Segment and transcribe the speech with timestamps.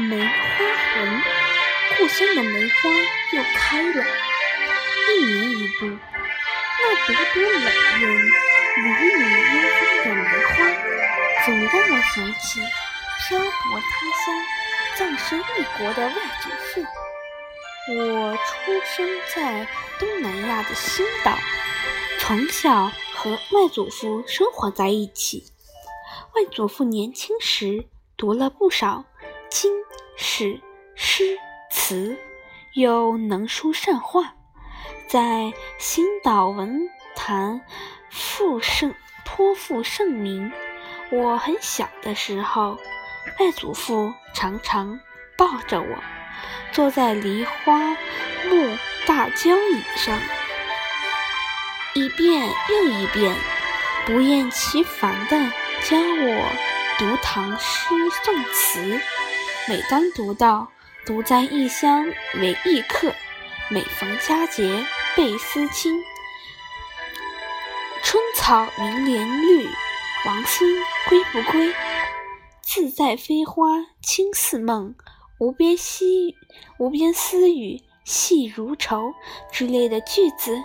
[0.00, 0.30] 梅花
[0.94, 1.20] 红，
[1.98, 2.88] 故乡的梅花
[3.34, 4.02] 又开了。
[5.10, 5.86] 一年一度，
[6.80, 7.62] 那朵朵冷
[8.00, 8.08] 艳、
[8.76, 9.20] 缕缕
[9.54, 10.56] 幽风的梅花，
[11.44, 14.24] 总让我想起漂泊他乡、
[14.96, 15.42] 葬身异
[15.76, 16.82] 国的外祖父。
[17.92, 21.36] 我出生在东南亚的新岛，
[22.20, 25.44] 从小和外祖父生活在一起。
[26.34, 27.84] 外祖父年轻时
[28.16, 29.04] 读了不少
[29.50, 29.72] 经
[30.22, 30.60] 史
[30.94, 31.38] 诗
[31.70, 32.14] 词，
[32.74, 34.34] 又能书善画，
[35.08, 37.62] 在星岛文坛
[38.10, 40.52] 负盛颇负盛名。
[41.10, 42.76] 我很小的时候，
[43.38, 45.00] 外祖父常常
[45.38, 45.98] 抱着我，
[46.70, 47.78] 坐在梨花
[48.50, 50.18] 木大交椅上，
[51.94, 53.34] 一遍又一遍，
[54.04, 55.50] 不厌其烦地。
[55.88, 56.44] 教我
[56.98, 57.88] 读唐诗
[58.22, 59.00] 宋词，
[59.70, 60.66] 每当读到
[61.06, 62.04] “独在异乡
[62.40, 63.14] 为异客，
[63.68, 64.84] 每逢佳节
[65.16, 66.02] 倍思亲”，
[68.02, 69.68] 春草明年绿，
[70.26, 70.68] 王孙
[71.08, 71.72] 归不归？
[72.62, 73.68] 自在飞花
[74.02, 74.96] 轻似梦，
[75.38, 76.34] 无边细
[76.80, 79.12] 无边丝雨细如愁
[79.52, 80.60] 之类的句子，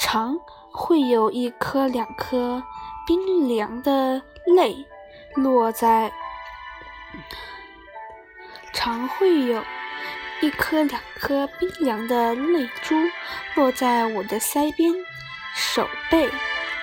[0.00, 0.38] 常
[0.72, 2.62] 会有一颗两颗。
[3.06, 4.86] 冰凉的泪
[5.34, 6.10] 落在，
[8.72, 9.64] 常会有
[10.40, 12.94] 一颗两颗冰凉的泪珠
[13.54, 14.92] 落在我的腮边、
[15.54, 16.30] 手背。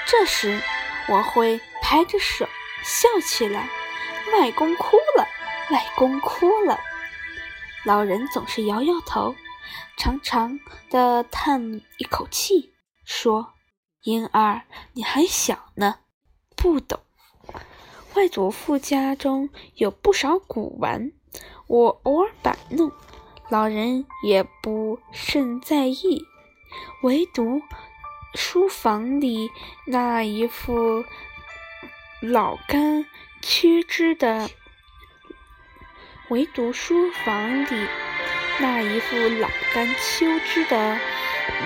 [0.06, 0.62] 这时，
[1.08, 2.48] 我会拍着手
[2.84, 3.70] 笑起来
[4.34, 5.28] ：“外公哭了，
[5.72, 6.80] 外公哭了。”
[7.86, 9.36] 老人总是摇摇头，
[9.98, 10.60] 长长
[10.90, 12.74] 的叹一口气，
[13.06, 13.54] 说
[14.04, 14.64] ：“婴儿，
[14.94, 16.00] 你还小呢。”
[16.56, 17.00] 不懂，
[18.16, 21.12] 外祖父家中有不少古玩，
[21.70, 22.92] 我偶尔摆弄，
[23.48, 26.26] 老人也不甚在意。
[27.04, 27.62] 唯独
[28.34, 29.52] 书房里
[29.86, 31.06] 那一副
[32.22, 33.06] 老干
[33.40, 34.50] 缺枝的，
[36.30, 37.88] 唯独书房里
[38.60, 40.98] 那一副老干秋枝的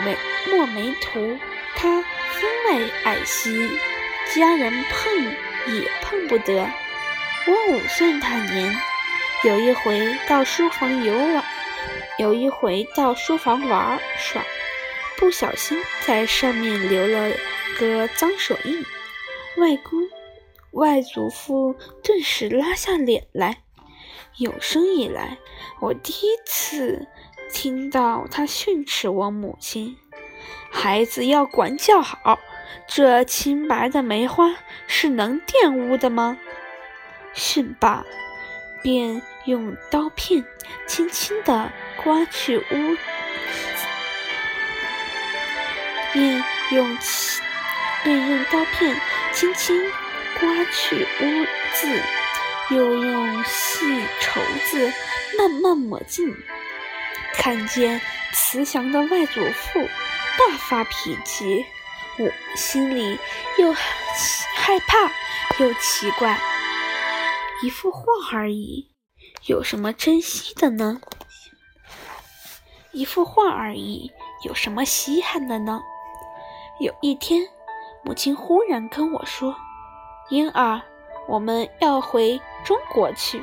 [0.03, 0.18] 美
[0.52, 1.40] 墨梅图，
[1.78, 3.70] 他分外爱惜。
[4.35, 5.24] 家人碰
[5.74, 6.70] 也碰不得。
[7.46, 8.75] 我五岁那年，
[9.44, 11.44] 有一回到书房游玩，
[12.18, 14.42] 有一回到书房玩耍，
[15.18, 17.36] 不小心在上面留了
[17.78, 18.86] 个脏手印。
[19.58, 20.08] 外公、
[20.72, 23.58] 外祖父顿时拉下脸来。
[24.38, 25.38] 有生以来，
[25.82, 27.06] 我第一次
[27.52, 29.98] 听到他训斥我母亲
[30.72, 32.40] ：“孩子要管教好。”
[32.88, 34.56] 这清白的梅花
[34.88, 36.38] 是能玷污的吗？
[37.34, 38.06] 训罢，
[38.82, 40.46] 便用刀片
[40.88, 41.72] 轻轻地
[42.04, 42.98] 刮去污，
[46.14, 46.98] 便用
[48.03, 49.00] 便用刀片
[49.32, 49.82] 轻轻
[50.40, 52.02] 刮去污渍，
[52.76, 54.94] 又用细绸子
[55.38, 56.34] 慢慢抹净。
[57.34, 58.00] 看见
[58.32, 59.90] 慈祥的外祖父
[60.38, 61.66] 大发脾气。
[62.20, 63.18] 我心里
[63.58, 65.12] 又害怕
[65.58, 66.40] 又奇怪，
[67.64, 68.93] 一幅画而已，
[69.46, 71.02] 有什么珍惜的呢？
[72.92, 74.12] 一幅画而已，
[74.46, 75.81] 有什么稀罕的呢？
[76.80, 77.48] 有一天，
[78.03, 79.56] 母亲忽然跟我说
[80.30, 80.82] ：“婴儿，
[81.28, 83.40] 我们要回中国去。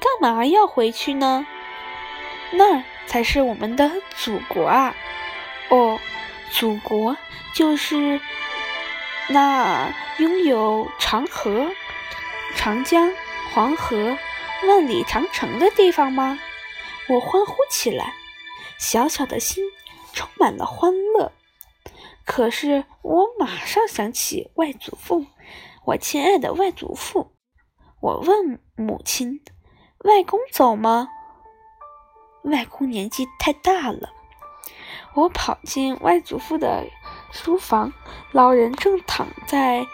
[0.00, 1.46] 干嘛要回去呢？
[2.52, 4.94] 那儿才是我们的祖国啊！”
[5.70, 5.98] 哦。
[6.52, 7.16] 祖国
[7.52, 8.20] 就是
[9.28, 11.68] 那拥有长河、
[12.54, 13.12] 长江、
[13.52, 14.16] 黄河、
[14.64, 16.38] 万里长城的地方吗？
[17.08, 18.14] 我欢呼起来，
[18.78, 19.64] 小小的心
[20.12, 21.32] 充满了欢乐。
[22.24, 25.26] 可是我马上想起外祖父，
[25.84, 27.32] 我亲爱的外祖父。
[28.00, 29.40] 我问母亲
[30.04, 31.08] ：“外公走吗？”
[32.42, 34.12] 外公年纪太大了。
[35.14, 36.84] 我跑进外祖父的
[37.30, 37.92] 书房，
[38.32, 39.86] 老人正躺在，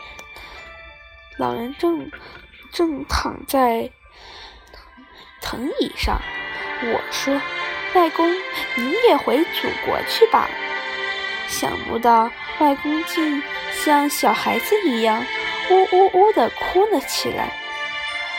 [1.36, 2.10] 老人正
[2.72, 3.90] 正躺在
[5.42, 6.18] 藤椅上。
[6.84, 7.38] 我说
[7.94, 8.32] ：“外公，
[8.76, 10.48] 你也回祖国去吧。”
[11.48, 12.30] 想不到
[12.60, 13.42] 外公竟
[13.84, 15.22] 像小孩子一样
[15.70, 17.52] 呜呜呜地哭了起来。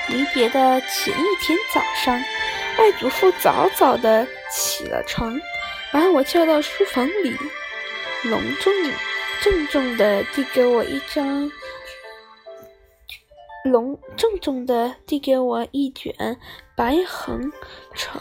[0.07, 2.19] 离别的前一天早上，
[2.77, 5.39] 外祖父早早地起了床。
[5.91, 7.37] 把我叫到书房里，
[8.23, 8.73] 隆重、
[9.43, 11.51] 郑重地递给我一张
[13.63, 16.37] 隆重重地递给我一卷
[16.75, 17.49] 白横
[17.95, 18.19] 绸、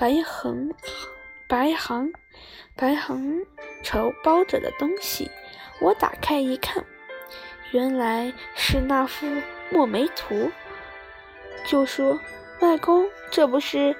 [0.00, 0.74] 白横、
[1.48, 2.12] 白行、
[2.74, 3.46] 白行
[3.84, 5.30] 绸包着的东西。
[5.80, 6.84] 我打开一看，
[7.70, 9.26] 原来是那幅
[9.70, 10.50] 墨梅图。
[11.64, 12.18] 就说
[12.60, 13.94] ：“外公，这不是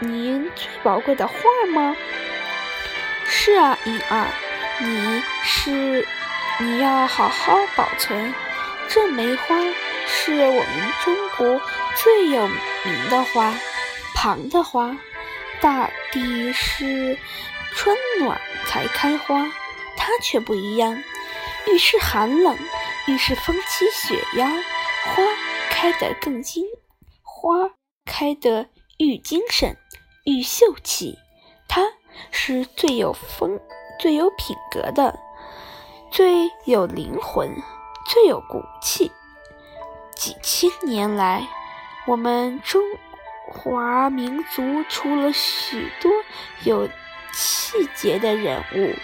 [0.00, 1.34] 您最宝贵的画
[1.72, 1.96] 吗
[3.26, 4.26] ？”“是啊，银儿，
[4.80, 6.04] 你是
[6.60, 8.34] 你要好好保存。
[8.86, 9.56] 这梅花
[10.06, 11.60] 是我们中国
[11.96, 13.54] 最有名的花，
[14.14, 14.96] 旁的花。
[15.60, 17.16] 大地是
[17.74, 19.50] 春暖才开花，
[19.96, 21.02] 它却不一样。
[21.66, 22.58] 愈是寒冷，
[23.06, 25.22] 愈是风起雪压，花
[25.70, 26.64] 开得更精，
[27.22, 27.70] 花
[28.04, 28.68] 开得
[28.98, 29.76] 愈精神，
[30.24, 31.18] 愈秀气。
[31.66, 31.82] 它
[32.30, 33.58] 是最有风、
[33.98, 35.18] 最有品格的，
[36.10, 37.50] 最有灵魂、
[38.06, 39.10] 最有骨气。
[40.24, 41.46] 几千年来，
[42.06, 42.82] 我们中
[43.46, 46.10] 华民族出了许多
[46.64, 46.88] 有
[47.34, 48.94] 气节的人物。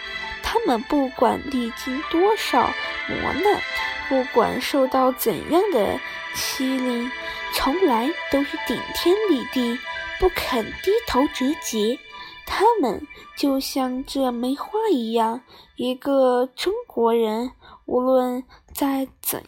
[0.43, 2.71] 他们不管历经多少
[3.07, 3.61] 磨难，
[4.09, 6.01] 不管受到怎样的
[6.35, 7.11] 欺凌，
[7.53, 9.79] 从来都是顶天立地，
[10.19, 11.99] 不肯低头折节。
[12.47, 13.07] 他们
[13.37, 15.43] 就像这梅花一样，
[15.77, 17.53] 一个中国人，
[17.85, 18.43] 无论
[18.75, 19.45] 在怎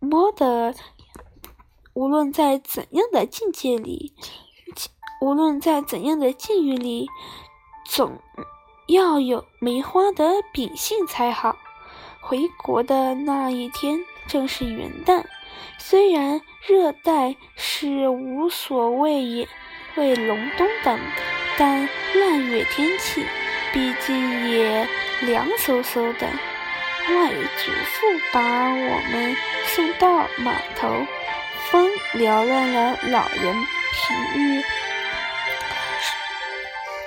[0.00, 0.74] 么的，
[1.96, 4.12] 无论在怎样的境界里，
[5.22, 7.08] 无论在怎样的境遇里，
[7.86, 8.20] 总。
[8.86, 11.56] 要有梅花的秉性才好。
[12.20, 15.24] 回国的那一天正是元旦，
[15.78, 19.48] 虽然热带是无所谓也，
[19.96, 21.00] 为隆冬的，
[21.56, 23.24] 但腊月天气，
[23.72, 24.86] 毕竟也
[25.22, 26.26] 凉飕飕的。
[27.08, 29.34] 外祖父把我们
[29.64, 30.88] 送到码头，
[31.70, 33.54] 风撩乱了老人
[33.92, 34.62] 平日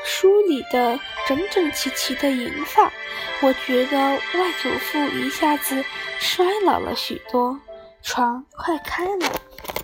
[0.03, 0.99] 梳理的。
[1.27, 2.91] 整整齐齐的银发，
[3.43, 5.85] 我觉得外祖父一下子
[6.17, 7.59] 衰老了许多。
[8.01, 9.31] 船快开了，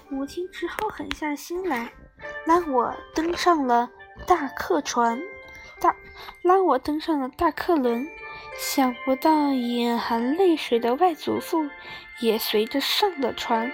[0.10, 1.92] 母亲只好狠下心来，
[2.48, 3.88] 拉我登上了
[4.26, 5.22] 大客船，
[5.80, 5.96] 大
[6.42, 8.08] 拉我登上了大客轮。
[8.58, 11.70] 想不到眼含泪水的外祖父
[12.22, 13.72] 也随着上了船，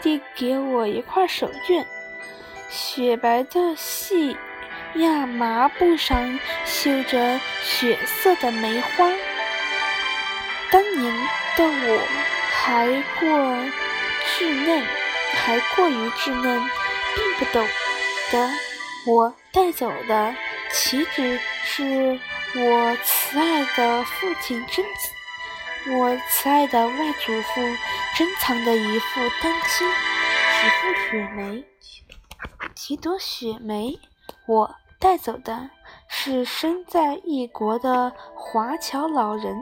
[0.00, 1.84] 递给我一块手绢，
[2.68, 4.36] 雪白的细。
[4.96, 9.10] 亚麻布上绣着血色的梅花。
[10.70, 11.12] 当年
[11.56, 12.00] 的我
[12.52, 12.86] 还
[13.18, 13.28] 过
[14.24, 14.84] 稚嫩，
[15.34, 16.62] 还过于稚嫩，
[17.16, 17.66] 并不懂
[18.30, 18.48] 得。
[19.04, 20.32] 我带走的
[20.70, 22.20] 岂止是
[22.54, 24.84] 我慈爱的父亲珍，
[25.98, 27.60] 我慈爱的外祖父
[28.16, 31.64] 珍藏的一副丹青，几副雪梅，
[32.74, 33.98] 几朵雪梅，
[34.46, 34.74] 我。
[35.00, 35.68] 带走的
[36.08, 39.54] 是身在异国的华侨老人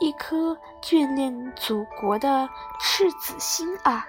[0.00, 2.48] 一颗眷恋祖国的
[2.80, 4.04] 赤子心啊！